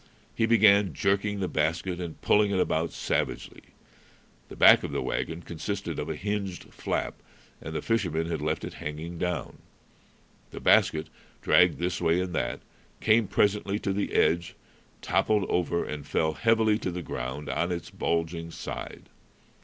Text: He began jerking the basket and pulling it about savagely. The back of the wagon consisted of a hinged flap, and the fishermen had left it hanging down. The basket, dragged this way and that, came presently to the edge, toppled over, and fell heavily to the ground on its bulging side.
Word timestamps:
He 0.33 0.47
began 0.47 0.95
jerking 0.95 1.39
the 1.41 1.47
basket 1.47 1.99
and 2.01 2.19
pulling 2.21 2.49
it 2.49 2.59
about 2.59 2.91
savagely. 2.91 3.61
The 4.49 4.55
back 4.55 4.81
of 4.83 4.91
the 4.91 5.01
wagon 5.03 5.43
consisted 5.43 5.99
of 5.99 6.09
a 6.09 6.15
hinged 6.15 6.73
flap, 6.73 7.21
and 7.61 7.75
the 7.75 7.83
fishermen 7.83 8.25
had 8.25 8.41
left 8.41 8.63
it 8.63 8.73
hanging 8.81 9.19
down. 9.19 9.59
The 10.49 10.59
basket, 10.59 11.05
dragged 11.43 11.77
this 11.77 12.01
way 12.01 12.19
and 12.19 12.33
that, 12.33 12.61
came 12.99 13.27
presently 13.27 13.77
to 13.77 13.93
the 13.93 14.13
edge, 14.13 14.55
toppled 15.03 15.45
over, 15.51 15.85
and 15.85 16.03
fell 16.03 16.33
heavily 16.33 16.79
to 16.79 16.89
the 16.89 17.03
ground 17.03 17.47
on 17.47 17.71
its 17.71 17.91
bulging 17.91 18.49
side. 18.49 19.07